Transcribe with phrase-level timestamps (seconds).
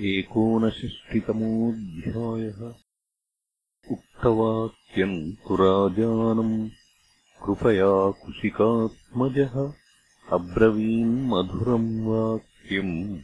[0.00, 2.74] एकोनषष्टितमोऽध्यायः
[3.92, 6.70] उक्तवाक्यम् तु राजानम्
[7.44, 9.54] कृपया कुशिकात्मजः
[10.32, 13.18] अब्रवीन्मधुरम् वाक्यम्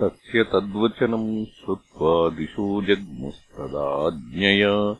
[0.00, 4.96] तस्य तद्वचनम् श्रुत्वा दिशो जग्मुस्तदाज्ञया।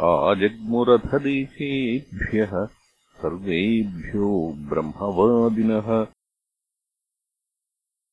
[0.00, 2.68] आजग्मुरथदेशेभ्यः
[3.22, 6.06] सर्वेभ्यो ब्रह्मवादिनः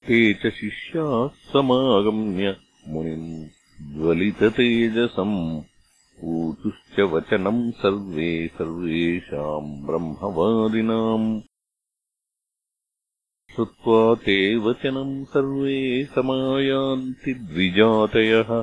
[0.08, 3.48] ते च शिष्याः समागम्य मुनिम्
[3.96, 5.62] ज्वलिततेजसम्
[6.24, 11.42] ऊचुश्च वचनम् सर्वे सर्वेषाम् ब्रह्मवादिनाम्।
[13.56, 18.62] श्रुत्वा ते वचनम् सर्वे समायान्ति द्विजातयः।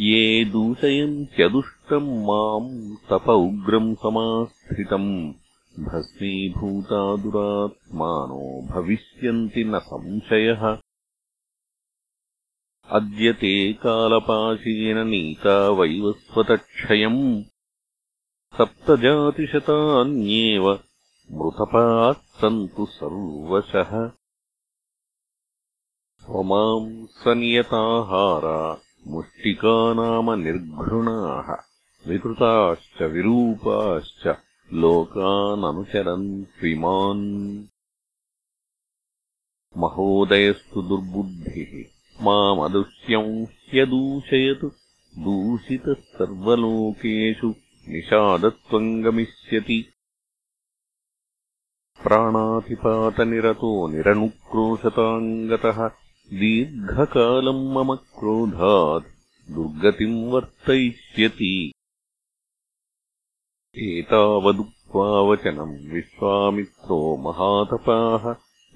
[0.00, 2.70] ये दूषयन्त्यदुष्टम् माम्
[3.10, 5.10] तप उग्रम् समास्थितम्
[5.88, 10.62] भस्मीभूता दुरात्मानो भविष्यन्ति न संशयः।
[13.00, 17.22] अद्य ते कालपाशेन नीता वैवस्वतक्षयम्
[18.58, 20.80] सप्तजातिशतान्येव
[21.32, 24.10] मृतपाः सन्तु सर्वशः।
[26.22, 31.64] स्वमाम् सनियताहारा मुष्टिका नाम निर्घृणाः
[32.08, 34.36] विकृताश्च विरूपाश्च
[34.72, 37.64] लोकाननुचरन्त्विमान्
[39.76, 44.70] महोदयस्तु दुर्बुद्धिः मामदुष्यम् ह्यदूषयतु
[45.18, 47.54] दूषितः सर्वलोकेषु
[47.88, 49.78] निषादत्वम् गमिष्यति
[52.02, 55.88] प्राणातिपातनिरतो निरनुक्रोशताम् गतः
[56.40, 59.06] दीर्घकालम् मम क्रोधात्
[59.50, 61.72] दुर्गतिम् वर्तयिष्यति।
[63.78, 68.24] एतावदुक्त्वा वचनम् विश्वामित्रो महातपाः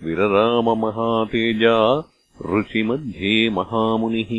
[0.04, 1.78] विरराममहातेजा
[2.54, 4.32] ऋषिमध्ये महामुनिः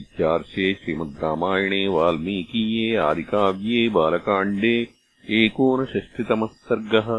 [0.00, 4.76] इत्यार्षे श्रीमद् रामायणे वाल्मीकीये आदिकाव्ये बालकाण्डे
[5.40, 7.10] एकोनषष्टितमः सर्गः